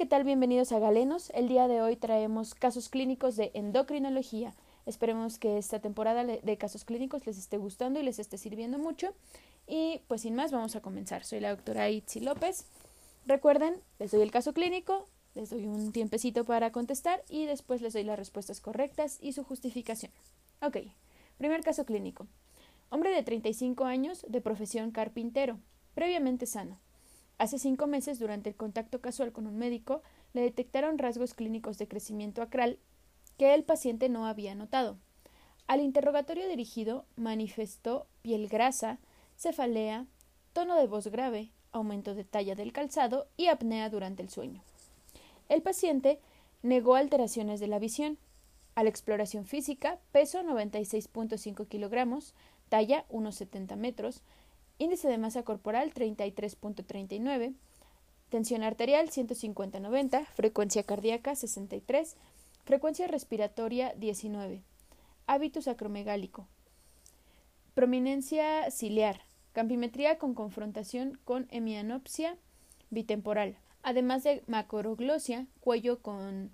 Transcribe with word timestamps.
¿qué 0.00 0.06
tal? 0.06 0.24
Bienvenidos 0.24 0.72
a 0.72 0.78
Galenos. 0.78 1.28
El 1.34 1.46
día 1.46 1.68
de 1.68 1.82
hoy 1.82 1.94
traemos 1.94 2.54
casos 2.54 2.88
clínicos 2.88 3.36
de 3.36 3.50
endocrinología. 3.52 4.54
Esperemos 4.86 5.38
que 5.38 5.58
esta 5.58 5.80
temporada 5.80 6.24
de 6.24 6.56
casos 6.56 6.86
clínicos 6.86 7.26
les 7.26 7.36
esté 7.36 7.58
gustando 7.58 8.00
y 8.00 8.02
les 8.02 8.18
esté 8.18 8.38
sirviendo 8.38 8.78
mucho. 8.78 9.12
Y 9.66 10.00
pues 10.08 10.22
sin 10.22 10.34
más, 10.34 10.52
vamos 10.52 10.74
a 10.74 10.80
comenzar. 10.80 11.22
Soy 11.24 11.40
la 11.40 11.50
doctora 11.50 11.90
Itzi 11.90 12.20
López. 12.20 12.64
Recuerden, 13.26 13.74
les 13.98 14.10
doy 14.10 14.22
el 14.22 14.30
caso 14.30 14.54
clínico, 14.54 15.06
les 15.34 15.50
doy 15.50 15.66
un 15.66 15.92
tiempecito 15.92 16.46
para 16.46 16.72
contestar 16.72 17.22
y 17.28 17.44
después 17.44 17.82
les 17.82 17.92
doy 17.92 18.04
las 18.04 18.18
respuestas 18.18 18.62
correctas 18.62 19.18
y 19.20 19.34
su 19.34 19.44
justificación. 19.44 20.12
Ok, 20.62 20.78
primer 21.36 21.62
caso 21.62 21.84
clínico. 21.84 22.26
Hombre 22.88 23.10
de 23.10 23.22
35 23.22 23.84
años, 23.84 24.24
de 24.26 24.40
profesión 24.40 24.92
carpintero, 24.92 25.58
previamente 25.92 26.46
sano. 26.46 26.78
Hace 27.40 27.58
cinco 27.58 27.86
meses, 27.86 28.18
durante 28.18 28.50
el 28.50 28.54
contacto 28.54 29.00
casual 29.00 29.32
con 29.32 29.46
un 29.46 29.56
médico, 29.56 30.02
le 30.34 30.42
detectaron 30.42 30.98
rasgos 30.98 31.32
clínicos 31.32 31.78
de 31.78 31.88
crecimiento 31.88 32.42
acral 32.42 32.78
que 33.38 33.54
el 33.54 33.64
paciente 33.64 34.10
no 34.10 34.26
había 34.26 34.54
notado. 34.54 34.98
Al 35.66 35.80
interrogatorio 35.80 36.46
dirigido 36.46 37.06
manifestó 37.16 38.06
piel 38.20 38.46
grasa, 38.46 38.98
cefalea, 39.38 40.04
tono 40.52 40.76
de 40.76 40.86
voz 40.86 41.06
grave, 41.06 41.50
aumento 41.72 42.14
de 42.14 42.24
talla 42.24 42.54
del 42.54 42.74
calzado 42.74 43.26
y 43.38 43.46
apnea 43.46 43.88
durante 43.88 44.22
el 44.22 44.28
sueño. 44.28 44.62
El 45.48 45.62
paciente 45.62 46.20
negó 46.62 46.94
alteraciones 46.94 47.58
de 47.58 47.68
la 47.68 47.78
visión. 47.78 48.18
A 48.74 48.82
la 48.82 48.90
exploración 48.90 49.46
física, 49.46 49.98
peso 50.12 50.42
96.5 50.42 51.66
kilogramos, 51.68 52.34
talla 52.68 53.06
1,70 53.08 53.76
metros, 53.76 54.22
índice 54.80 55.08
de 55.08 55.18
masa 55.18 55.42
corporal 55.42 55.92
33.39, 55.92 57.54
tensión 58.30 58.62
arterial 58.62 59.10
150-90, 59.10 60.26
frecuencia 60.28 60.82
cardíaca 60.84 61.36
63, 61.36 62.16
frecuencia 62.64 63.06
respiratoria 63.06 63.92
19, 63.98 64.62
hábitus 65.26 65.68
acromegálico, 65.68 66.46
prominencia 67.74 68.70
ciliar, 68.70 69.20
campimetría 69.52 70.16
con 70.16 70.32
confrontación 70.32 71.20
con 71.24 71.46
hemianopsia 71.50 72.38
bitemporal, 72.88 73.56
además 73.82 74.24
de 74.24 74.42
macroglosia, 74.46 75.46
cuello 75.60 76.00
con 76.00 76.52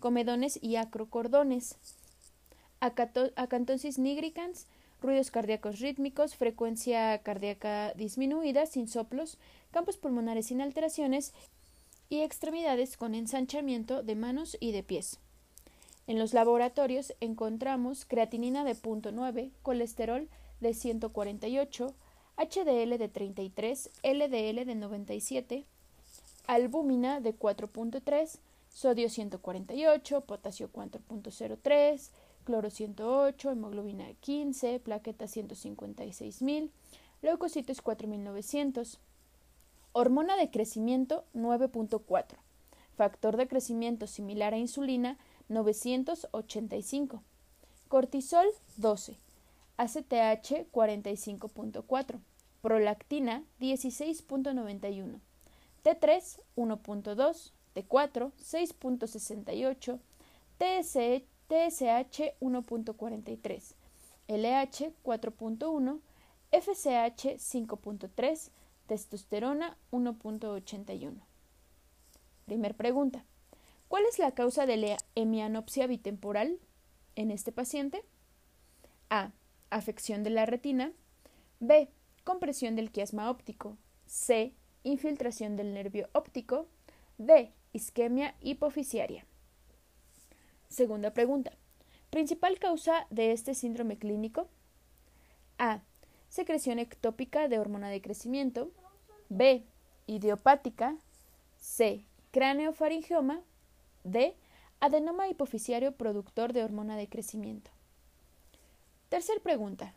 comedones 0.00 0.58
y 0.60 0.74
acrocordones, 0.74 1.76
acantosis 2.80 4.00
nigricans, 4.00 4.66
ruidos 5.02 5.30
cardíacos 5.30 5.80
rítmicos, 5.80 6.36
frecuencia 6.36 7.18
cardíaca 7.22 7.92
disminuida, 7.94 8.66
sin 8.66 8.88
soplos, 8.88 9.38
campos 9.70 9.96
pulmonares 9.96 10.46
sin 10.46 10.60
alteraciones 10.60 11.32
y 12.08 12.20
extremidades 12.20 12.96
con 12.96 13.14
ensanchamiento 13.14 14.02
de 14.02 14.14
manos 14.14 14.56
y 14.60 14.72
de 14.72 14.82
pies. 14.82 15.18
En 16.06 16.18
los 16.18 16.34
laboratorios 16.34 17.14
encontramos 17.20 18.04
creatinina 18.04 18.64
de 18.64 18.74
0.9, 18.74 19.50
colesterol 19.62 20.28
de 20.60 20.74
148, 20.74 21.94
HDL 22.36 22.98
de 22.98 23.08
33, 23.08 23.90
LDL 24.02 24.64
de 24.66 24.74
97, 24.74 25.64
albúmina 26.46 27.20
de 27.20 27.38
4.3, 27.38 28.38
sodio 28.68 29.08
148, 29.08 30.20
potasio 30.22 30.70
4.03, 30.72 32.10
cloro 32.44 32.70
108, 32.70 33.50
hemoglobina 33.50 34.12
15, 34.20 34.80
plaquetas 34.80 35.36
156.000, 35.36 36.70
leucocitos 37.22 37.82
4.900, 37.82 38.98
hormona 39.92 40.36
de 40.36 40.50
crecimiento 40.50 41.24
9.4, 41.34 42.36
factor 42.96 43.36
de 43.36 43.48
crecimiento 43.48 44.06
similar 44.06 44.54
a 44.54 44.58
insulina 44.58 45.18
985, 45.48 47.22
cortisol 47.88 48.46
12, 48.76 49.18
ACTH 49.76 50.66
45.4, 50.72 52.18
prolactina 52.60 53.42
16.91, 53.60 55.20
T3 55.84 56.40
1.2, 56.56 57.52
T4 57.74 58.32
6.68, 58.38 59.98
TSH 60.58 61.31
TSH 61.52 62.32
1.43, 62.40 63.74
LH 64.26 64.92
4.1, 65.04 66.00
FSH 66.50 67.36
5.3, 67.36 68.50
testosterona 68.86 69.76
1.81. 69.90 71.12
Primer 72.46 72.74
pregunta. 72.74 73.26
¿Cuál 73.88 74.04
es 74.08 74.18
la 74.18 74.32
causa 74.32 74.64
de 74.64 74.78
la 74.78 74.96
hemianopsia 75.14 75.86
bitemporal 75.86 76.58
en 77.16 77.30
este 77.30 77.52
paciente? 77.52 78.02
A. 79.10 79.32
Afección 79.68 80.22
de 80.22 80.30
la 80.30 80.46
retina. 80.46 80.92
B. 81.60 81.90
Compresión 82.24 82.76
del 82.76 82.90
quiasma 82.90 83.28
óptico. 83.30 83.76
C. 84.06 84.54
Infiltración 84.84 85.56
del 85.56 85.74
nervio 85.74 86.08
óptico. 86.14 86.66
D. 87.18 87.52
Isquemia 87.74 88.36
hipofisiaria. 88.40 89.26
Segunda 90.72 91.12
pregunta. 91.12 91.52
Principal 92.08 92.58
causa 92.58 93.06
de 93.10 93.32
este 93.32 93.54
síndrome 93.54 93.98
clínico. 93.98 94.48
A. 95.58 95.82
Secreción 96.30 96.78
ectópica 96.78 97.46
de 97.46 97.58
hormona 97.58 97.90
de 97.90 98.00
crecimiento. 98.00 98.70
B. 99.28 99.66
Idiopática. 100.06 100.96
C. 101.58 102.06
Craneofaringioma. 102.30 103.42
D. 104.04 104.34
Adenoma 104.80 105.28
hipofisiario 105.28 105.92
productor 105.92 106.54
de 106.54 106.64
hormona 106.64 106.96
de 106.96 107.06
crecimiento. 107.06 107.70
Tercer 109.10 109.42
pregunta. 109.42 109.92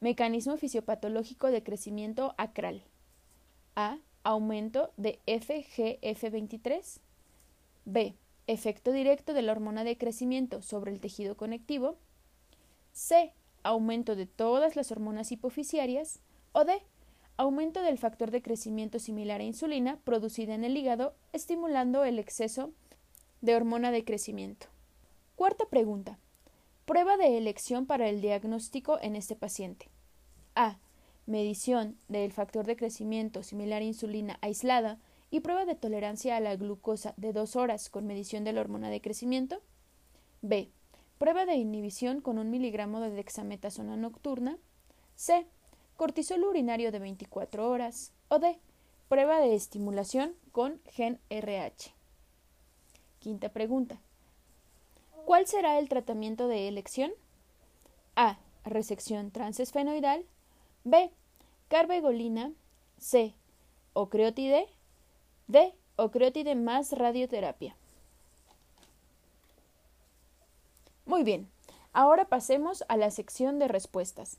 Mecanismo 0.00 0.58
fisiopatológico 0.58 1.46
de 1.46 1.62
crecimiento 1.62 2.34
acral. 2.36 2.82
A. 3.74 3.96
Aumento 4.22 4.92
de 4.98 5.18
FGF23. 5.26 7.00
B 7.86 8.14
efecto 8.50 8.92
directo 8.92 9.32
de 9.32 9.42
la 9.42 9.52
hormona 9.52 9.84
de 9.84 9.96
crecimiento 9.96 10.62
sobre 10.62 10.92
el 10.92 11.00
tejido 11.00 11.36
conectivo, 11.36 11.96
C. 12.92 13.32
Aumento 13.62 14.16
de 14.16 14.26
todas 14.26 14.74
las 14.74 14.90
hormonas 14.90 15.30
hipofisiarias, 15.32 16.20
o 16.52 16.64
D. 16.64 16.82
Aumento 17.36 17.82
del 17.82 17.98
factor 17.98 18.30
de 18.30 18.42
crecimiento 18.42 18.98
similar 18.98 19.40
a 19.40 19.44
insulina 19.44 19.98
producida 20.04 20.54
en 20.54 20.64
el 20.64 20.76
hígado, 20.76 21.14
estimulando 21.32 22.04
el 22.04 22.18
exceso 22.18 22.72
de 23.40 23.54
hormona 23.54 23.90
de 23.90 24.04
crecimiento. 24.04 24.66
Cuarta 25.36 25.66
pregunta. 25.66 26.18
Prueba 26.84 27.16
de 27.16 27.38
elección 27.38 27.86
para 27.86 28.08
el 28.08 28.20
diagnóstico 28.20 28.98
en 29.00 29.14
este 29.14 29.36
paciente. 29.36 29.88
A. 30.54 30.78
Medición 31.26 31.96
del 32.08 32.32
factor 32.32 32.66
de 32.66 32.76
crecimiento 32.76 33.42
similar 33.42 33.82
a 33.82 33.84
insulina 33.84 34.38
aislada 34.40 34.98
y 35.30 35.40
prueba 35.40 35.64
de 35.64 35.76
tolerancia 35.76 36.36
a 36.36 36.40
la 36.40 36.56
glucosa 36.56 37.14
de 37.16 37.32
dos 37.32 37.56
horas 37.56 37.88
con 37.88 38.06
medición 38.06 38.44
de 38.44 38.52
la 38.52 38.60
hormona 38.60 38.90
de 38.90 39.00
crecimiento. 39.00 39.62
B. 40.42 40.70
Prueba 41.18 41.46
de 41.46 41.54
inhibición 41.54 42.20
con 42.20 42.38
un 42.38 42.50
miligramo 42.50 43.00
de 43.00 43.10
dexametasona 43.10 43.96
nocturna. 43.96 44.58
C. 45.14 45.46
Cortisol 45.96 46.44
urinario 46.44 46.90
de 46.90 46.98
24 46.98 47.68
horas. 47.68 48.12
O 48.28 48.38
D. 48.38 48.58
Prueba 49.08 49.38
de 49.38 49.54
estimulación 49.54 50.34
con 50.50 50.80
gen 50.86 51.20
RH. 51.28 51.92
Quinta 53.20 53.50
pregunta. 53.50 54.00
¿Cuál 55.26 55.46
será 55.46 55.78
el 55.78 55.88
tratamiento 55.88 56.48
de 56.48 56.66
elección? 56.68 57.12
A. 58.16 58.38
Resección 58.64 59.30
transesfenoidal. 59.30 60.24
B. 60.84 61.12
Carbegolina. 61.68 62.52
C. 62.98 63.34
Ocreotide 63.92 64.68
D. 65.50 65.74
Ocreotide 65.96 66.54
más 66.54 66.92
radioterapia. 66.92 67.74
Muy 71.04 71.24
bien, 71.24 71.48
ahora 71.92 72.26
pasemos 72.26 72.84
a 72.88 72.96
la 72.96 73.10
sección 73.10 73.58
de 73.58 73.66
respuestas. 73.66 74.38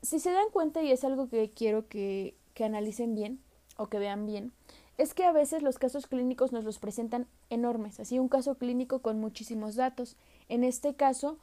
Si 0.00 0.18
se 0.20 0.32
dan 0.32 0.48
cuenta, 0.50 0.82
y 0.82 0.90
es 0.90 1.04
algo 1.04 1.28
que 1.28 1.50
quiero 1.50 1.88
que, 1.88 2.34
que 2.54 2.64
analicen 2.64 3.14
bien 3.14 3.38
o 3.76 3.88
que 3.88 3.98
vean 3.98 4.24
bien, 4.24 4.52
es 4.96 5.12
que 5.12 5.24
a 5.24 5.32
veces 5.32 5.62
los 5.62 5.78
casos 5.78 6.06
clínicos 6.06 6.52
nos 6.52 6.64
los 6.64 6.78
presentan 6.78 7.26
enormes, 7.50 8.00
así 8.00 8.18
un 8.18 8.28
caso 8.28 8.54
clínico 8.54 9.00
con 9.00 9.20
muchísimos 9.20 9.74
datos. 9.74 10.16
En 10.48 10.64
este 10.64 10.94
caso, 10.94 11.38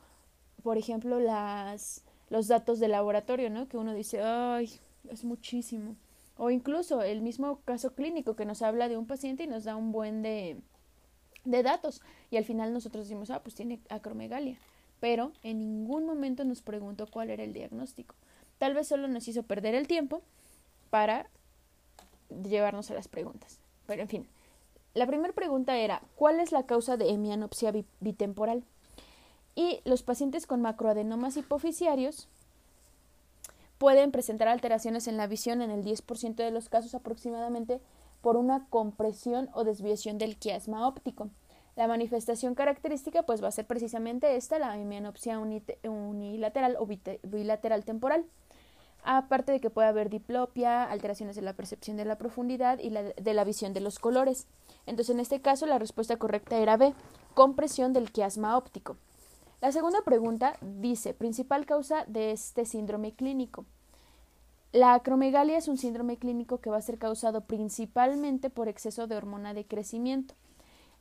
por 0.63 0.79
ejemplo, 0.79 1.19
las, 1.19 2.03
los 2.29 2.47
datos 2.47 2.79
de 2.79 2.87
laboratorio, 2.87 3.51
¿no? 3.51 3.67
Que 3.67 3.77
uno 3.77 3.93
dice, 3.93 4.23
ay, 4.23 4.71
es 5.07 5.23
muchísimo. 5.23 5.95
O 6.37 6.49
incluso 6.49 7.01
el 7.03 7.21
mismo 7.21 7.61
caso 7.65 7.93
clínico 7.93 8.35
que 8.35 8.45
nos 8.45 8.61
habla 8.61 8.89
de 8.89 8.97
un 8.97 9.05
paciente 9.05 9.43
y 9.43 9.47
nos 9.47 9.63
da 9.63 9.75
un 9.75 9.91
buen 9.91 10.21
de, 10.21 10.57
de 11.45 11.63
datos. 11.63 12.01
Y 12.31 12.37
al 12.37 12.45
final 12.45 12.73
nosotros 12.73 13.05
decimos, 13.05 13.29
ah, 13.29 13.41
pues 13.43 13.55
tiene 13.55 13.79
acromegalia. 13.89 14.57
Pero 14.99 15.31
en 15.43 15.59
ningún 15.59 16.05
momento 16.05 16.43
nos 16.45 16.61
preguntó 16.61 17.07
cuál 17.07 17.29
era 17.29 17.43
el 17.43 17.53
diagnóstico. 17.53 18.15
Tal 18.57 18.73
vez 18.73 18.87
solo 18.87 19.07
nos 19.07 19.27
hizo 19.27 19.43
perder 19.43 19.75
el 19.75 19.87
tiempo 19.87 20.21
para 20.89 21.27
llevarnos 22.43 22.91
a 22.91 22.93
las 22.93 23.07
preguntas. 23.07 23.59
Pero 23.87 24.01
en 24.03 24.07
fin, 24.07 24.27
La 24.93 25.07
primera 25.07 25.33
pregunta 25.33 25.77
era, 25.77 26.01
¿cuál 26.15 26.39
es 26.39 26.51
la 26.51 26.65
causa 26.65 26.97
de 26.97 27.09
hemianopsia 27.09 27.71
bitemporal? 28.01 28.63
Y 29.55 29.79
los 29.85 30.03
pacientes 30.03 30.45
con 30.45 30.61
macroadenomas 30.61 31.37
hipofisiarios 31.37 32.27
pueden 33.81 34.11
presentar 34.11 34.47
alteraciones 34.47 35.07
en 35.07 35.17
la 35.17 35.25
visión 35.25 35.63
en 35.63 35.71
el 35.71 35.83
10% 35.83 36.35
de 36.35 36.51
los 36.51 36.69
casos 36.69 36.93
aproximadamente 36.93 37.81
por 38.21 38.37
una 38.37 38.67
compresión 38.69 39.49
o 39.53 39.63
desviación 39.63 40.19
del 40.19 40.37
quiasma 40.37 40.87
óptico. 40.87 41.29
La 41.75 41.87
manifestación 41.87 42.53
característica 42.53 43.23
pues 43.23 43.43
va 43.43 43.47
a 43.47 43.51
ser 43.51 43.65
precisamente 43.65 44.35
esta, 44.35 44.59
la 44.59 44.77
hemianopsia 44.77 45.39
unilateral 45.39 46.77
o 46.77 46.85
bilateral 47.23 47.83
temporal. 47.83 48.23
Aparte 49.03 49.51
de 49.51 49.59
que 49.59 49.71
puede 49.71 49.87
haber 49.87 50.11
diplopia, 50.11 50.83
alteraciones 50.83 51.35
de 51.35 51.41
la 51.41 51.53
percepción 51.53 51.97
de 51.97 52.05
la 52.05 52.19
profundidad 52.19 52.77
y 52.77 52.91
de 52.91 53.33
la 53.33 53.43
visión 53.43 53.73
de 53.73 53.81
los 53.81 53.97
colores. 53.97 54.45
Entonces, 54.85 55.15
en 55.15 55.19
este 55.19 55.41
caso, 55.41 55.65
la 55.65 55.79
respuesta 55.79 56.17
correcta 56.17 56.55
era 56.57 56.77
B, 56.77 56.93
compresión 57.33 57.93
del 57.93 58.11
quiasma 58.11 58.55
óptico. 58.59 58.97
La 59.61 59.71
segunda 59.71 60.01
pregunta 60.01 60.57
dice, 60.61 61.13
principal 61.13 61.67
causa 61.67 62.03
de 62.07 62.31
este 62.31 62.65
síndrome 62.65 63.13
clínico. 63.13 63.65
La 64.71 64.95
acromegalia 64.95 65.55
es 65.55 65.67
un 65.67 65.77
síndrome 65.77 66.17
clínico 66.17 66.61
que 66.61 66.71
va 66.71 66.77
a 66.77 66.81
ser 66.81 66.97
causado 66.97 67.41
principalmente 67.41 68.49
por 68.49 68.67
exceso 68.67 69.05
de 69.05 69.15
hormona 69.15 69.53
de 69.53 69.67
crecimiento. 69.67 70.33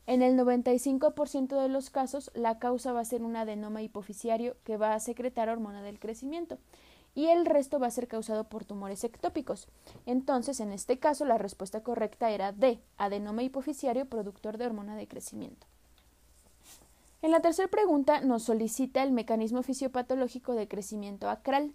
En 0.07 0.21
el 0.21 0.39
95% 0.39 1.59
de 1.59 1.69
los 1.71 1.89
casos, 1.89 2.31
la 2.35 2.59
causa 2.59 2.93
va 2.93 3.01
a 3.01 3.05
ser 3.07 3.23
un 3.23 3.35
adenoma 3.35 3.81
hipofisiario 3.81 4.57
que 4.65 4.77
va 4.77 4.93
a 4.93 5.01
secretar 5.01 5.49
hormona 5.49 5.83
del 5.83 5.99
crecimiento 5.99 6.59
y 7.15 7.29
el 7.29 7.47
resto 7.47 7.79
va 7.79 7.87
a 7.87 7.91
ser 7.91 8.09
causado 8.09 8.51
por 8.51 8.67
tumores 8.67 9.05
ectópicos. 9.05 9.69
Entonces, 10.05 10.61
en 10.61 10.73
este 10.73 10.99
caso, 10.99 11.25
la 11.25 11.39
respuesta 11.39 11.83
correcta 11.83 12.31
era 12.31 12.53
D, 12.53 12.79
adenoma 12.99 13.43
hipofisiario 13.43 14.05
productor 14.05 14.59
de 14.59 14.67
hormona 14.67 14.97
de 14.97 15.09
crecimiento. 15.09 15.67
En 17.23 17.31
la 17.31 17.41
tercera 17.41 17.69
pregunta 17.69 18.21
nos 18.21 18.45
solicita 18.45 19.03
el 19.03 19.13
mecanismo 19.13 19.63
fisiopatológico 19.63 20.55
de 20.55 20.69
crecimiento 20.69 21.29
acral. 21.29 21.75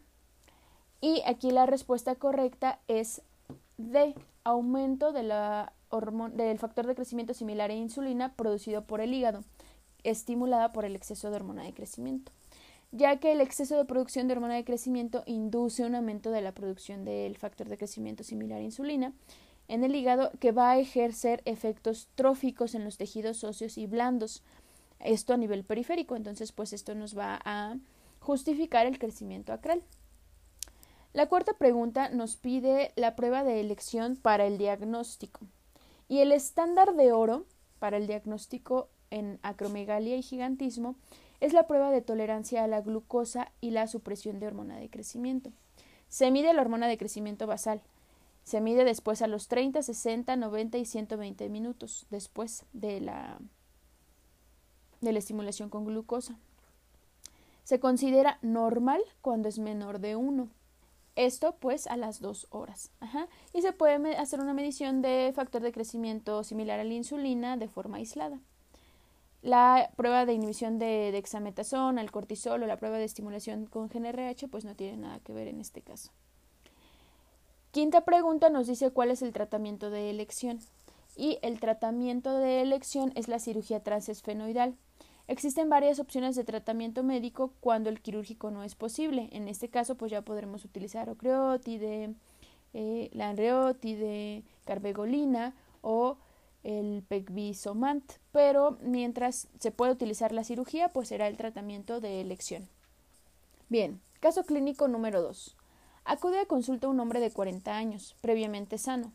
Y 1.02 1.22
aquí 1.26 1.52
la 1.52 1.66
respuesta 1.66 2.16
correcta 2.16 2.80
es 2.88 3.22
D, 3.78 4.16
aumento 4.44 5.12
de 5.12 5.24
la 5.24 5.74
del 6.34 6.60
factor 6.60 6.88
de 6.88 6.96
crecimiento 6.96 7.34
similar 7.34 7.70
a 7.70 7.74
insulina 7.74 8.34
producido 8.34 8.84
por 8.84 9.00
el 9.00 9.14
hígado, 9.14 9.46
estimulada 10.04 10.74
por 10.74 10.84
el 10.84 10.94
exceso 10.94 11.30
de 11.30 11.38
hormona 11.38 11.64
de 11.64 11.74
crecimiento 11.74 12.34
ya 12.96 13.18
que 13.18 13.34
el 13.34 13.42
exceso 13.42 13.76
de 13.76 13.86
producción 13.86 14.28
de 14.28 14.34
hormona 14.34 14.56
de 14.56 14.64
crecimiento 14.64 15.24
induce 15.26 15.86
un 15.86 15.96
aumento 15.96 16.32
de 16.32 16.42
la 16.42 16.54
producción 16.54 17.04
del 17.04 17.36
factor 17.36 17.68
de 17.68 17.78
crecimiento 17.78 18.24
similar 18.24 18.60
a 18.60 18.64
insulina 18.64 19.14
en 19.68 19.84
el 19.84 19.96
hígado 19.96 20.32
que 20.40 20.54
va 20.54 20.72
a 20.72 20.80
ejercer 20.80 21.42
efectos 21.44 22.08
tróficos 22.16 22.74
en 22.74 22.86
los 22.86 22.98
tejidos 22.98 23.44
óseos 23.44 23.78
y 23.78 23.88
blandos. 23.88 24.44
Esto 25.00 25.34
a 25.34 25.38
nivel 25.38 25.64
periférico, 25.64 26.16
entonces 26.16 26.52
pues 26.52 26.74
esto 26.74 26.96
nos 26.96 27.18
va 27.18 27.40
a 27.44 27.78
justificar 28.20 28.86
el 28.86 28.98
crecimiento 28.98 29.54
acral. 29.54 29.84
La 31.14 31.28
cuarta 31.28 31.54
pregunta 31.54 32.10
nos 32.10 32.36
pide 32.36 32.92
la 32.96 33.16
prueba 33.16 33.44
de 33.44 33.62
elección 33.62 34.18
para 34.18 34.46
el 34.46 34.58
diagnóstico. 34.58 35.42
Y 36.10 36.20
el 36.20 36.32
estándar 36.32 36.94
de 36.96 37.14
oro 37.14 37.46
para 37.80 37.98
el 37.98 38.08
diagnóstico 38.08 38.90
en 39.12 39.40
acromegalia 39.42 40.18
y 40.18 40.22
gigantismo 40.22 40.96
es 41.40 41.54
la 41.54 41.68
prueba 41.68 41.92
de 41.92 42.02
tolerancia 42.02 42.64
a 42.64 42.68
la 42.68 42.82
glucosa 42.82 43.52
y 43.62 43.72
la 43.72 43.88
supresión 43.88 44.40
de 44.40 44.48
hormona 44.48 44.78
de 44.78 44.90
crecimiento. 44.90 45.52
Se 46.10 46.32
mide 46.32 46.54
la 46.54 46.62
hormona 46.62 46.88
de 46.88 46.98
crecimiento 46.98 47.48
basal. 47.48 47.82
Se 48.44 48.62
mide 48.62 48.84
después 48.84 49.22
a 49.22 49.28
los 49.28 49.48
30, 49.48 49.82
60, 49.84 50.36
90 50.36 50.78
y 50.78 50.86
120 50.86 51.50
minutos 51.50 52.08
después 52.10 52.66
de 52.74 53.02
la, 53.02 53.40
de 55.06 55.14
la 55.14 55.20
estimulación 55.20 55.70
con 55.70 55.86
glucosa. 55.86 56.38
Se 57.64 57.80
considera 57.80 58.38
normal 58.42 59.02
cuando 59.22 59.48
es 59.48 59.58
menor 59.58 60.00
de 60.00 60.18
1. 60.18 60.50
Esto 61.16 61.56
pues 61.56 61.88
a 61.88 61.96
las 61.96 62.20
2 62.20 62.48
horas. 62.50 62.92
Y 63.54 63.62
se 63.62 63.72
puede 63.72 64.18
hacer 64.18 64.42
una 64.42 64.54
medición 64.54 65.02
de 65.02 65.32
factor 65.34 65.62
de 65.62 65.72
crecimiento 65.72 66.44
similar 66.44 66.82
a 66.82 66.84
la 66.84 66.94
insulina 66.94 67.56
de 67.56 67.70
forma 67.70 67.98
aislada. 67.98 68.42
La 69.42 69.92
prueba 69.96 70.26
de 70.26 70.34
inhibición 70.34 70.78
de 70.80 71.12
dexametasona, 71.14 72.02
el 72.02 72.12
cortisol 72.12 72.64
o 72.64 72.68
la 72.68 72.78
prueba 72.78 72.98
de 72.98 73.06
estimulación 73.06 73.66
con 73.66 73.88
GNRH 73.88 74.48
pues 74.50 74.66
no 74.66 74.76
tiene 74.76 74.98
nada 74.98 75.20
que 75.20 75.32
ver 75.32 75.48
en 75.48 75.62
este 75.62 75.82
caso. 75.82 76.12
Quinta 77.72 78.02
pregunta 78.02 78.50
nos 78.50 78.68
dice 78.68 78.92
cuál 78.92 79.12
es 79.12 79.22
el 79.22 79.34
tratamiento 79.34 79.90
de 79.90 80.10
elección. 80.10 80.60
Y 81.18 81.40
el 81.42 81.60
tratamiento 81.60 82.38
de 82.38 82.62
elección 82.62 83.14
es 83.16 83.28
la 83.28 83.40
cirugía 83.40 83.82
transesfenoidal. 83.82 84.76
Existen 85.28 85.70
varias 85.70 86.00
opciones 86.00 86.36
de 86.36 86.44
tratamiento 86.44 87.02
médico 87.02 87.52
cuando 87.60 87.90
el 87.90 88.02
quirúrgico 88.02 88.52
no 88.52 88.64
es 88.64 88.76
posible. 88.76 89.30
En 89.32 89.48
este 89.48 89.70
caso, 89.70 89.96
pues 89.96 90.12
ya 90.12 90.22
podremos 90.22 90.66
utilizar 90.66 91.10
ocreotide, 91.10 92.14
eh, 92.74 93.10
lanreotide, 93.14 94.44
carbegolina 94.66 95.56
o 95.82 96.18
el 96.64 97.04
pegvisomant, 97.08 98.04
pero 98.32 98.78
mientras 98.82 99.48
se 99.60 99.72
puede 99.72 99.94
utilizar 99.94 100.32
la 100.32 100.44
cirugía, 100.44 100.90
pues 100.90 101.08
será 101.08 101.28
el 101.28 101.38
tratamiento 101.38 102.02
de 102.02 102.22
elección. 102.22 102.68
Bien, 103.70 104.02
caso 104.20 104.44
clínico 104.44 104.88
número 104.88 105.22
2. 105.22 105.56
Acude 106.06 106.40
a 106.40 106.46
consulta 106.46 106.88
un 106.88 107.00
hombre 107.00 107.20
de 107.20 107.32
40 107.32 107.76
años, 107.76 108.16
previamente 108.22 108.78
sano, 108.78 109.12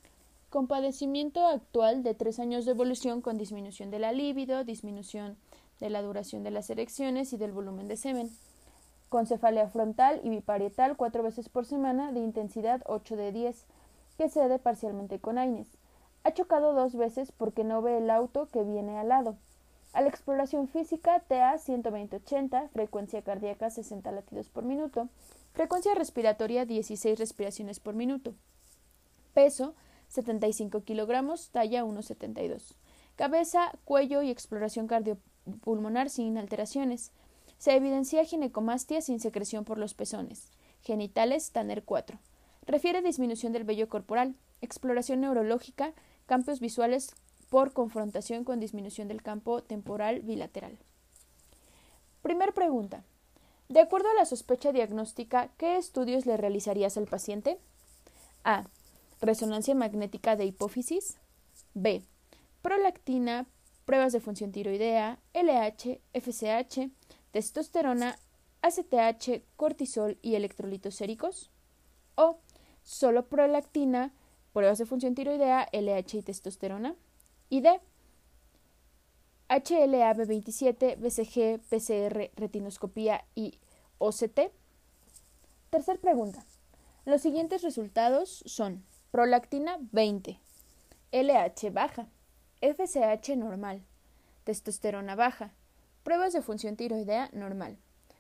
con 0.49 0.67
padecimiento 0.67 1.47
actual 1.47 2.03
de 2.03 2.15
3 2.15 2.41
años 2.41 2.65
de 2.65 2.73
evolución 2.73 3.21
con 3.21 3.39
disminución 3.39 3.91
de 3.91 4.01
la 4.01 4.13
libido, 4.13 4.65
disminución 4.65 5.37
de 5.81 5.91
la 5.91 6.03
duración 6.03 6.43
de 6.43 6.51
las 6.51 6.71
erecciones 6.71 7.33
y 7.33 7.37
del 7.37 7.53
volumen 7.53 7.89
de 7.89 7.97
semen, 7.97 8.31
con 9.09 9.27
cefalea 9.27 9.69
frontal 9.69 10.21
y 10.23 10.31
biparietal 10.31 10.97
cuatro 10.97 11.23
veces 11.23 11.49
por 11.49 11.67
semana 11.67 12.13
de 12.13 12.21
intensidad 12.21 12.83
8 12.87 13.17
de 13.17 13.33
10, 13.33 13.67
que 14.17 14.29
cede 14.29 14.59
parcialmente 14.59 15.19
con 15.19 15.39
AINES. 15.39 15.67
Ha 16.23 16.33
chocado 16.33 16.75
dos 16.75 16.95
veces 16.95 17.33
porque 17.33 17.65
no 17.65 17.83
ve 17.83 17.99
el 17.99 18.11
auto 18.11 18.49
que 18.53 18.63
viene 18.63 18.99
al 18.99 19.09
lado. 19.09 19.37
A 19.93 20.03
la 20.03 20.09
exploración 20.09 20.69
física, 20.69 21.21
TA 21.27 21.55
120-80, 21.55 22.69
frecuencia 22.69 23.23
cardíaca 23.23 23.71
60 23.71 24.13
latidos 24.13 24.49
por 24.49 24.65
minuto, 24.65 25.09
frecuencia 25.53 25.95
respiratoria 25.95 26.65
16 26.65 27.19
respiraciones 27.19 27.81
por 27.81 27.95
minuto, 27.95 28.35
peso 29.35 29.75
75 30.09 30.83
kilogramos, 30.85 31.51
talla 31.51 31.85
1,72, 31.85 32.75
cabeza, 33.17 33.73
cuello 33.85 34.23
y 34.23 34.31
exploración 34.31 34.87
cardiopulmonar 35.51 36.11
sin 36.11 36.39
alteraciones. 36.39 37.13
Se 37.59 37.75
evidencia 37.75 38.25
ginecomastia 38.25 39.03
sin 39.03 39.21
secreción 39.21 39.65
por 39.65 39.79
los 39.79 39.95
pezones. 39.95 40.49
Genitales, 40.83 41.51
Tanner 41.51 41.85
4. 41.85 42.19
Refiere 42.67 43.03
disminución 43.03 43.53
del 43.53 43.65
vello 43.65 43.89
corporal. 43.89 44.35
Exploración 44.61 45.21
neurológica, 45.21 45.93
campos 46.27 46.61
visuales 46.61 47.15
por 47.49 47.73
confrontación 47.73 48.45
con 48.45 48.61
disminución 48.61 49.09
del 49.09 49.23
campo 49.23 49.63
temporal 49.63 50.21
bilateral. 50.21 50.79
Primer 52.23 52.53
pregunta. 52.55 53.03
De 53.69 53.81
acuerdo 53.81 54.09
a 54.11 54.15
la 54.15 54.25
sospecha 54.25 54.73
diagnóstica, 54.73 55.49
¿qué 55.57 55.77
estudios 55.77 56.27
le 56.27 56.37
realizarías 56.37 56.97
al 56.97 57.07
paciente? 57.07 57.59
A. 58.45 58.65
Resonancia 59.21 59.75
magnética 59.75 60.37
de 60.37 60.45
hipófisis. 60.45 61.19
B. 61.75 62.03
Prolactina, 62.63 63.47
pruebas 63.91 64.13
de 64.13 64.21
función 64.21 64.53
tiroidea, 64.53 65.19
LH, 65.35 66.01
FSH, 66.15 66.93
testosterona, 67.33 68.17
ACTH, 68.63 69.43
cortisol 69.57 70.17
y 70.23 70.37
electrolitos 70.37 70.95
séricos. 70.95 71.51
O 72.15 72.39
solo 72.85 73.29
prolactina, 73.29 74.15
pruebas 74.53 74.79
de 74.79 74.87
función 74.87 75.17
tiroidea, 75.17 75.69
LH 75.73 76.19
y 76.19 76.23
testosterona. 76.23 76.95
Y 77.49 77.63
D. 77.63 77.81
HLA-B27, 79.49 80.97
BCG, 80.97 81.61
PCR, 81.69 82.31
retinoscopía 82.37 83.25
y 83.35 83.59
OCT. 83.99 84.53
Tercer 85.71 85.99
pregunta. 85.99 86.47
Los 87.07 87.23
siguientes 87.23 87.63
resultados 87.63 88.45
son 88.47 88.85
prolactina 89.11 89.79
20, 89.91 90.39
LH 91.11 91.71
baja, 91.73 92.07
FSH 92.61 93.37
normal, 93.37 93.83
testosterona 94.45 95.15
baja, 95.15 95.55
pruebas 96.03 96.33
de 96.33 96.43
función 96.43 96.77
tiroidea 96.77 97.31
normal, 97.33 97.79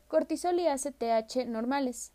cortisol 0.09 0.59
y 0.59 0.66
ACTH 0.66 1.47
normales, 1.47 2.12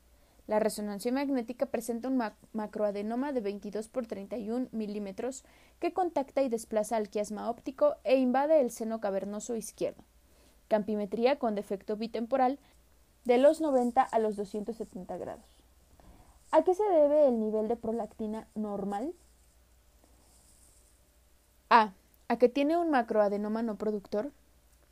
la 0.48 0.60
resonancia 0.60 1.12
magnética 1.12 1.66
presenta 1.66 2.08
un 2.08 2.22
macroadenoma 2.54 3.32
de 3.32 3.42
22 3.42 3.90
por 3.90 4.06
31 4.06 4.68
milímetros 4.72 5.44
que 5.80 5.92
contacta 5.92 6.44
y 6.44 6.50
desplaza 6.50 6.98
al 6.98 7.10
quiasma 7.10 7.50
óptico 7.50 7.96
e 8.04 8.18
invade 8.18 8.62
el 8.62 8.70
seno 8.70 9.02
cavernoso 9.02 9.56
izquierdo. 9.56 10.04
Campimetría 10.68 11.40
con 11.40 11.56
defecto 11.56 11.96
bitemporal 11.96 12.60
de 13.24 13.40
los 13.40 13.60
90 13.60 14.04
a 14.04 14.20
los 14.20 14.36
270 14.36 15.18
grados. 15.18 15.46
¿A 16.52 16.64
qué 16.64 16.76
se 16.76 16.84
debe 16.84 17.28
el 17.28 17.40
nivel 17.40 17.68
de 17.68 17.76
prolactina 17.76 18.48
normal? 18.54 19.16
A. 21.72 21.94
a 22.28 22.38
que 22.38 22.50
tiene 22.50 22.78
un 22.78 22.90
macroadenoma 22.90 23.64
no 23.64 23.78
productor, 23.78 24.32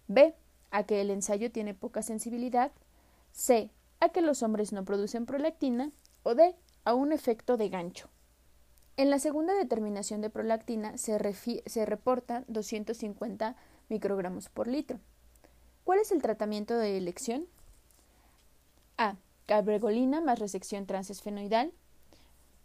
B, 0.08 0.36
a 0.72 0.84
que 0.84 1.02
el 1.02 1.10
ensayo 1.10 1.52
tiene 1.52 1.74
poca 1.74 2.02
sensibilidad, 2.02 2.72
C, 3.32 3.70
a 4.00 4.10
que 4.10 4.22
los 4.22 4.44
hombres 4.44 4.74
no 4.74 4.86
producen 4.86 5.26
prolactina, 5.26 5.92
o 6.24 6.36
D, 6.36 6.56
a 6.84 6.94
un 6.94 7.12
efecto 7.12 7.58
de 7.58 7.70
gancho. 7.70 8.10
En 8.96 9.10
la 9.10 9.20
segunda 9.20 9.54
determinación 9.56 10.22
de 10.22 10.30
prolactina 10.30 10.98
se, 10.98 11.18
se 11.66 11.86
reporta 11.86 12.44
250 12.48 13.56
microgramos 13.90 14.50
por 14.50 14.68
litro. 14.68 15.00
¿Cuál 15.84 16.00
es 16.00 16.12
el 16.12 16.22
tratamiento 16.22 16.78
de 16.78 16.98
elección? 16.98 17.48
A. 18.98 19.16
Carbregolina 19.48 20.22
más 20.22 20.40
resección 20.40 20.86
transesfenoidal. 20.86 21.74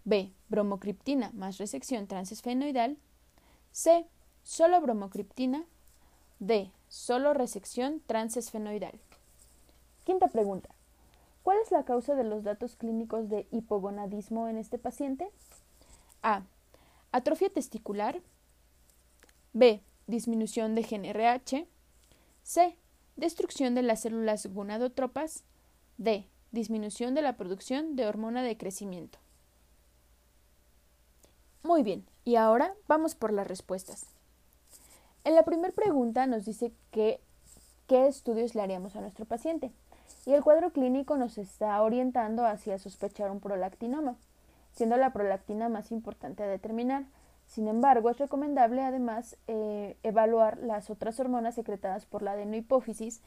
B. 0.05 0.33
Bromocriptina 0.49 1.31
más 1.35 1.59
resección 1.59 2.07
transesfenoidal. 2.07 2.99
C. 3.73 4.07
Solo 4.49 4.81
bromocriptina. 4.81 5.67
D. 6.38 6.73
Solo 6.88 7.35
resección 7.35 8.00
transesfenoidal. 8.07 8.99
Quinta 10.05 10.28
pregunta. 10.28 10.71
¿Cuál 11.43 11.59
es 11.59 11.71
la 11.71 11.85
causa 11.85 12.14
de 12.14 12.25
los 12.25 12.45
datos 12.45 12.75
clínicos 12.75 13.28
de 13.28 13.47
hipogonadismo 13.50 14.49
en 14.49 14.57
este 14.57 14.78
paciente? 14.78 15.31
A. 16.23 16.45
Atrofia 17.12 17.50
testicular. 17.50 18.23
B. 19.52 19.83
Disminución 20.07 20.75
de 20.75 20.83
GNRH. 20.83 21.67
C. 22.43 22.78
Destrucción 23.17 23.75
de 23.75 23.83
las 23.83 24.00
células 24.00 24.47
gonadotropas. 24.47 25.45
D. 25.99 26.26
Disminución 26.52 27.14
de 27.14 27.21
la 27.21 27.37
producción 27.37 27.97
de 27.97 28.07
hormona 28.07 28.43
de 28.43 28.57
crecimiento. 28.57 29.19
Muy 31.62 31.83
bien, 31.83 32.09
y 32.25 32.37
ahora 32.37 32.75
vamos 32.87 33.14
por 33.14 33.31
las 33.31 33.47
respuestas. 33.47 34.07
En 35.25 35.35
la 35.35 35.45
primera 35.45 35.75
pregunta 35.75 36.27
nos 36.27 36.45
dice 36.45 36.73
qué 36.91 37.21
estudios 37.89 38.55
le 38.55 38.63
haríamos 38.63 38.97
a 38.97 39.01
nuestro 39.01 39.25
paciente 39.25 39.73
y 40.27 40.33
el 40.33 40.43
cuadro 40.43 40.73
clínico 40.73 41.17
nos 41.17 41.39
está 41.39 41.81
orientando 41.83 42.45
hacia 42.45 42.79
sospechar 42.79 43.31
un 43.31 43.41
prolactinoma, 43.41 44.17
siendo 44.73 44.97
la 44.97 45.13
prolactina 45.13 45.69
más 45.69 45.91
importante 45.91 46.43
a 46.43 46.47
determinar. 46.47 47.05
Sin 47.47 47.67
embargo, 47.67 48.11
es 48.11 48.19
recomendable 48.19 48.83
además 48.83 49.37
eh, 49.47 49.97
evaluar 50.03 50.59
las 50.59 50.91
otras 50.91 51.19
hormonas 51.19 51.55
secretadas 51.55 52.05
por 52.05 52.23
la 52.23 52.33
adenohipófisis 52.33 53.23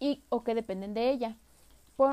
y 0.00 0.24
o 0.30 0.42
que 0.42 0.56
dependen 0.56 0.94
de 0.94 1.10
ella, 1.10 1.36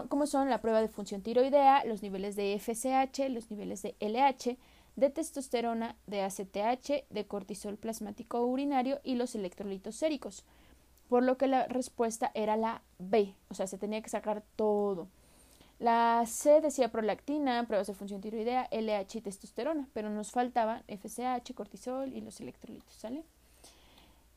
como 0.10 0.28
son 0.28 0.52
la 0.52 0.62
prueba 0.62 0.82
de 0.82 0.90
función 0.90 1.24
tiroidea, 1.24 1.84
los 1.86 2.04
niveles 2.04 2.36
de 2.36 2.60
FSH, 2.60 3.30
los 3.30 3.50
niveles 3.50 3.82
de 3.82 3.96
LH, 4.00 4.58
de 5.00 5.10
testosterona, 5.10 5.96
de 6.08 6.22
ACTH, 6.22 7.06
de 7.10 7.25
cortisol 7.27 7.77
plasmático 7.77 8.46
urinario 8.46 9.00
y 9.03 9.15
los 9.15 9.36
electrolitos 9.36 9.96
séricos. 9.96 10.44
Por 11.08 11.24
lo 11.24 11.38
que 11.38 11.48
la 11.48 11.68
respuesta 11.68 12.32
era 12.34 12.56
la 12.56 12.84
B, 13.00 13.34
o 13.50 13.53
sea, 13.53 13.68
se 13.68 13.77
tenía 13.77 14.01
que 14.01 14.10
sacar 14.10 14.44
todo. 14.56 15.08
La 15.79 16.24
C 16.27 16.60
decía 16.60 16.91
prolactina, 16.91 17.65
pruebas 17.65 17.88
de 17.88 17.94
función 17.94 18.20
tiroidea, 18.20 18.68
LH 18.72 19.18
y 19.18 19.22
testosterona, 19.22 19.88
pero 19.94 20.10
nos 20.10 20.32
faltaban 20.32 20.84
FSH, 20.88 21.53
cortisol 21.56 22.13
y 22.13 22.22
los 22.22 22.41
electrolitos, 22.41 22.94
¿sale? 22.94 23.24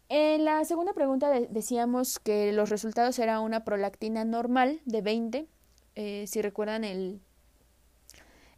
En 0.09 0.45
la 0.45 0.65
segunda 0.65 0.93
pregunta 0.93 1.31
decíamos 1.31 2.19
que 2.19 2.53
los 2.53 2.69
resultados 2.69 3.19
eran 3.19 3.43
una 3.43 3.65
prolactina 3.65 4.25
normal 4.25 4.81
de 4.85 5.01
20. 5.01 5.47
Eh, 5.95 6.27
si 6.29 6.43
recuerdan, 6.43 6.85
el, 6.85 7.21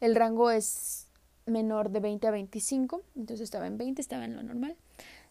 el 0.00 0.14
rango 0.14 0.50
es 0.50 1.03
menor 1.46 1.90
de 1.90 2.00
20 2.00 2.26
a 2.26 2.30
25, 2.30 3.02
entonces 3.16 3.44
estaba 3.44 3.66
en 3.66 3.78
20, 3.78 4.00
estaba 4.00 4.24
en 4.24 4.36
lo 4.36 4.42
normal. 4.42 4.76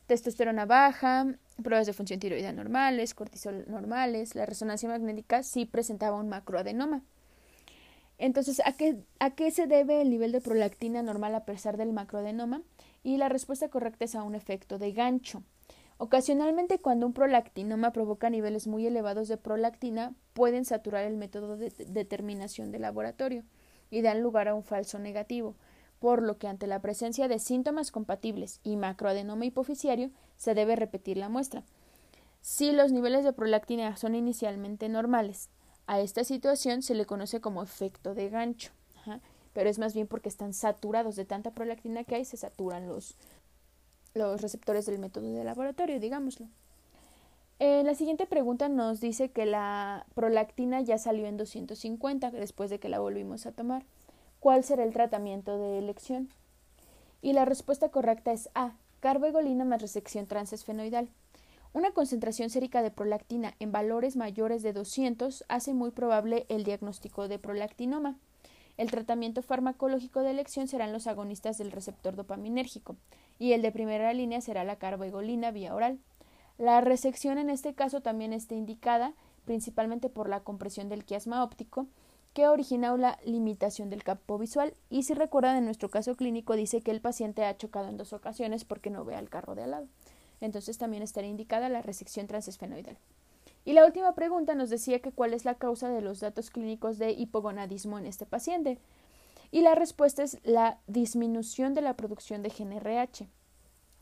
Testosterona 0.06 0.66
baja, 0.66 1.26
pruebas 1.62 1.88
de 1.88 1.94
función 1.94 2.20
tiroidea 2.20 2.52
normales, 2.52 3.14
cortisol 3.14 3.66
normales, 3.68 4.36
la 4.36 4.46
resonancia 4.46 4.90
magnética 4.90 5.44
sí 5.44 5.66
presentaba 5.66 6.18
un 6.18 6.30
macroadenoma. 6.30 7.04
Entonces, 8.18 8.62
¿a 8.66 8.74
qué, 8.74 8.98
¿a 9.20 9.32
qué 9.32 9.52
se 9.52 9.68
debe 9.68 10.02
el 10.02 10.10
nivel 10.10 10.32
de 10.32 10.42
prolactina 10.42 11.02
normal 11.02 11.36
a 11.36 11.46
pesar 11.46 11.78
del 11.78 11.94
macroadenoma? 11.94 12.62
Y 13.02 13.18
la 13.18 13.28
respuesta 13.28 13.70
correcta 13.70 14.06
es 14.06 14.16
a 14.16 14.24
un 14.24 14.36
efecto 14.36 14.78
de 14.78 14.92
gancho. 14.92 15.44
Ocasionalmente, 15.98 16.80
cuando 16.80 17.06
un 17.06 17.14
prolactinoma 17.14 17.92
provoca 17.92 18.30
niveles 18.30 18.68
muy 18.68 18.86
elevados 18.86 19.28
de 19.28 19.38
prolactina, 19.38 20.14
pueden 20.34 20.66
saturar 20.66 21.06
el 21.06 21.18
método 21.18 21.56
de 21.58 21.72
determinación 21.88 22.72
de 22.72 22.80
laboratorio 22.80 23.44
y 23.90 24.02
dan 24.02 24.22
lugar 24.22 24.48
a 24.48 24.56
un 24.56 24.64
falso 24.64 25.00
negativo, 25.00 25.56
por 26.04 26.22
lo 26.22 26.38
que 26.38 26.50
ante 26.50 26.68
la 26.68 26.82
presencia 26.82 27.30
de 27.30 27.40
síntomas 27.40 27.90
compatibles 27.90 28.60
y 28.62 28.76
macroadenoma 28.76 29.46
hipoficiario 29.46 30.12
se 30.36 30.54
debe 30.54 30.76
repetir 30.76 31.16
la 31.16 31.30
muestra. 31.30 31.64
Si 32.42 32.74
los 32.74 32.92
niveles 32.92 33.24
de 33.24 33.32
prolactina 33.32 33.96
son 33.96 34.14
inicialmente 34.14 34.90
normales, 34.90 35.48
a 35.88 36.02
esta 36.02 36.26
situación 36.26 36.82
se 36.82 36.94
le 36.94 37.06
conoce 37.06 37.40
como 37.40 37.64
efecto 37.64 38.16
de 38.16 38.28
gancho, 38.28 38.74
pero 39.54 39.70
es 39.70 39.80
más 39.80 39.94
bien 39.94 40.08
porque 40.08 40.28
están 40.28 40.54
saturados 40.54 41.16
de 41.16 41.24
tanta 41.24 41.52
prolactina 41.52 42.04
que 42.04 42.16
hay, 42.16 42.26
se 42.26 42.36
saturan 42.36 42.86
los, 42.86 43.16
los 44.14 44.42
receptores 44.42 44.86
del 44.86 45.00
método 45.00 45.32
de 45.32 45.46
laboratorio, 45.46 46.02
digámoslo. 46.02 46.48
Eh, 47.60 47.82
la 47.86 47.96
siguiente 47.96 48.26
pregunta 48.26 48.68
nos 48.68 49.00
dice 49.00 49.32
que 49.32 49.46
la 49.46 50.06
prolactina 50.16 50.82
ya 50.82 50.98
salió 50.98 51.28
en 51.28 51.38
250 51.38 52.30
después 52.32 52.70
de 52.70 52.82
que 52.82 52.90
la 52.90 53.00
volvimos 53.00 53.46
a 53.46 53.54
tomar. 53.54 53.86
¿Cuál 54.44 54.66
será 54.66 54.84
el 54.84 54.92
tratamiento 54.92 55.58
de 55.58 55.80
elección? 55.80 56.28
Y 57.22 57.32
la 57.32 57.46
respuesta 57.46 57.88
correcta 57.88 58.34
es 58.34 58.50
A. 58.54 58.74
Carboegolina 59.00 59.64
más 59.64 59.82
resección 59.82 60.28
transesfenoidal. 60.28 61.08
Una 61.72 61.92
concentración 61.92 62.50
sérica 62.50 62.82
de 62.82 62.92
prolactina 62.92 63.56
en 63.62 63.72
valores 63.72 64.18
mayores 64.18 64.62
de 64.62 64.74
200 64.74 65.46
hace 65.48 65.74
muy 65.74 65.92
probable 65.92 66.46
el 66.50 66.66
diagnóstico 66.66 67.30
de 67.30 67.40
prolactinoma. 67.40 68.18
El 68.76 68.92
tratamiento 68.92 69.44
farmacológico 69.44 70.20
de 70.20 70.32
elección 70.32 70.68
serán 70.68 70.92
los 70.92 71.08
agonistas 71.08 71.58
del 71.58 71.72
receptor 71.72 72.18
dopaminérgico 72.18 72.98
y 73.40 73.54
el 73.54 73.62
de 73.62 73.72
primera 73.72 74.12
línea 74.12 74.42
será 74.42 74.66
la 74.66 74.76
carboegolina 74.76 75.52
vía 75.52 75.74
oral. 75.74 76.00
La 76.58 76.82
resección 76.82 77.38
en 77.38 77.50
este 77.50 77.76
caso 77.76 78.02
también 78.02 78.34
está 78.34 78.56
indicada 78.56 79.14
principalmente 79.46 80.10
por 80.10 80.28
la 80.28 80.42
compresión 80.42 80.90
del 80.90 81.06
quiasma 81.06 81.46
óptico 81.46 81.88
que 82.34 82.48
origina 82.48 82.96
la 82.98 83.20
limitación 83.26 83.90
del 83.90 84.04
campo 84.04 84.38
visual 84.38 84.74
y 84.90 85.04
si 85.04 85.14
recuerdan 85.14 85.58
en 85.58 85.66
nuestro 85.66 85.90
caso 85.90 86.16
clínico 86.16 86.56
dice 86.56 86.82
que 86.82 86.92
el 86.92 87.02
paciente 87.02 87.46
ha 87.46 87.58
chocado 87.58 87.88
en 87.88 87.98
dos 87.98 88.12
ocasiones 88.12 88.66
porque 88.66 88.90
no 88.90 89.06
ve 89.06 89.16
al 89.16 89.30
carro 89.30 89.56
de 89.56 89.64
al 89.64 89.72
lado. 89.72 89.88
Entonces 90.42 90.78
también 90.78 91.04
estaría 91.04 91.30
indicada 91.30 91.70
la 91.70 91.82
resección 91.82 92.28
transesfenoidal. 92.28 92.98
Y 93.66 93.74
la 93.74 93.86
última 93.86 94.14
pregunta 94.14 94.56
nos 94.56 94.70
decía 94.70 95.00
que 95.00 95.12
cuál 95.12 95.34
es 95.34 95.46
la 95.46 95.56
causa 95.56 95.90
de 95.90 96.02
los 96.02 96.20
datos 96.20 96.50
clínicos 96.50 96.98
de 96.98 97.12
hipogonadismo 97.12 97.98
en 97.98 98.08
este 98.08 98.26
paciente. 98.26 98.78
Y 99.52 99.62
la 99.62 99.76
respuesta 99.76 100.24
es 100.24 100.40
la 100.44 100.80
disminución 100.88 101.74
de 101.74 101.82
la 101.82 101.96
producción 101.96 102.42
de 102.42 102.50
GNRH. 102.50 103.28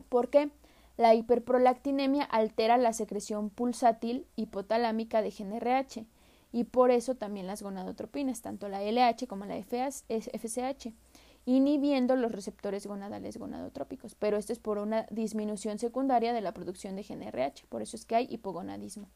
¿Por 0.10 0.30
qué? 0.30 0.50
La 0.98 1.14
hiperprolactinemia 1.14 2.24
altera 2.24 2.78
la 2.78 2.94
secreción 2.94 3.50
pulsátil 3.50 4.26
hipotalámica 4.36 5.22
de 5.22 5.30
GNRH 5.30 6.06
y 6.52 6.66
por 6.66 6.92
eso 6.92 7.16
también 7.16 7.48
las 7.48 7.62
gonadotropinas, 7.62 8.42
tanto 8.42 8.68
la 8.68 8.82
LH 8.84 9.28
como 9.28 9.46
la 9.46 9.56
FSH, 9.62 10.94
inhibiendo 11.46 12.16
los 12.16 12.32
receptores 12.32 12.86
gonadales 12.86 13.38
gonadotrópicos, 13.38 14.16
pero 14.16 14.38
esto 14.38 14.54
es 14.54 14.60
por 14.60 14.78
una 14.78 15.08
disminución 15.10 15.80
secundaria 15.80 16.34
de 16.34 16.42
la 16.42 16.54
producción 16.54 16.96
de 16.96 17.04
GNRH, 17.04 17.66
por 17.70 17.82
eso 17.82 17.96
es 17.96 18.06
que 18.06 18.16
hay 18.16 18.28
hipogonadismo. 18.30 19.08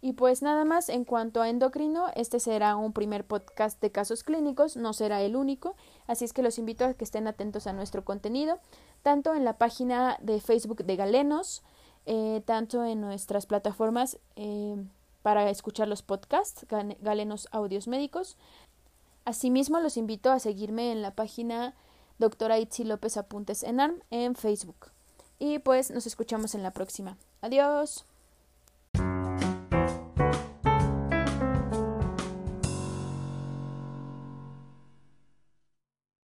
Y 0.00 0.12
pues 0.12 0.42
nada 0.42 0.66
más, 0.66 0.90
en 0.90 1.06
cuanto 1.06 1.40
a 1.40 1.48
endocrino, 1.48 2.08
este 2.14 2.38
será 2.38 2.76
un 2.76 2.92
primer 2.92 3.26
podcast 3.26 3.80
de 3.80 3.90
casos 3.90 4.22
clínicos, 4.22 4.76
no 4.76 4.92
será 4.92 5.22
el 5.22 5.34
único, 5.34 5.76
así 6.06 6.26
es 6.26 6.34
que 6.34 6.42
los 6.42 6.58
invito 6.58 6.84
a 6.84 6.92
que 6.92 7.04
estén 7.04 7.26
atentos 7.26 7.66
a 7.66 7.72
nuestro 7.72 8.04
contenido, 8.04 8.58
tanto 9.02 9.34
en 9.34 9.46
la 9.46 9.56
página 9.56 10.18
de 10.20 10.42
Facebook 10.42 10.84
de 10.84 10.96
Galenos, 10.96 11.62
eh, 12.04 12.42
tanto 12.44 12.84
en 12.84 13.00
nuestras 13.00 13.46
plataformas 13.46 14.18
eh, 14.36 14.76
para 15.24 15.48
escuchar 15.48 15.88
los 15.88 16.02
podcasts, 16.02 16.66
Galenos 17.00 17.48
Audios 17.50 17.88
Médicos. 17.88 18.36
Asimismo, 19.24 19.80
los 19.80 19.96
invito 19.96 20.30
a 20.30 20.38
seguirme 20.38 20.92
en 20.92 21.00
la 21.00 21.14
página 21.14 21.74
Doctora 22.18 22.58
Itzi 22.58 22.84
López 22.84 23.16
Apuntes 23.16 23.62
en 23.62 23.80
ARM 23.80 24.02
en 24.10 24.34
Facebook. 24.34 24.90
Y 25.38 25.60
pues 25.60 25.90
nos 25.90 26.06
escuchamos 26.06 26.54
en 26.54 26.62
la 26.62 26.72
próxima. 26.72 27.16
Adiós. 27.40 28.04